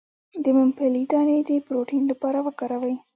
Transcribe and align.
د 0.43 0.45
ممپلی 0.57 1.03
دانه 1.11 1.35
د 1.49 1.51
پروتین 1.67 2.03
لپاره 2.11 2.39
وکاروئ 2.47 2.95